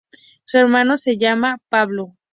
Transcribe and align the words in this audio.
Su 0.45 0.57
hermano 0.57 0.97
se 0.97 1.15
llamaba 1.15 1.61
Pablo. 1.69 2.15